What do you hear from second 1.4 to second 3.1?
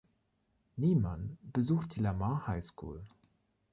besuchte die Lamar High School.